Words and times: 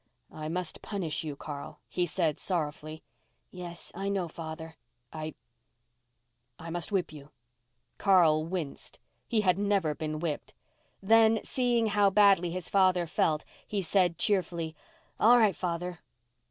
"I 0.31 0.47
must 0.49 0.81
punish 0.81 1.23
you, 1.23 1.35
Carl," 1.35 1.79
he 1.87 2.07
said 2.07 2.39
sorrowfully. 2.39 3.03
"Yes, 3.51 3.91
I 3.93 4.09
know, 4.09 4.27
father." 4.27 4.75
"I—I 5.13 6.69
must 6.71 6.91
whip 6.91 7.13
you." 7.13 7.29
Carl 7.99 8.43
winced. 8.43 8.97
He 9.27 9.41
had 9.41 9.59
never 9.59 9.93
been 9.93 10.17
whipped. 10.17 10.55
Then, 11.03 11.39
seeing 11.43 11.85
how 11.85 12.09
badly 12.09 12.49
his 12.49 12.67
father 12.67 13.05
felt, 13.05 13.45
he 13.67 13.83
said 13.83 14.17
cheerfully, 14.17 14.75
"All 15.19 15.37
right, 15.37 15.55
father." 15.55 15.99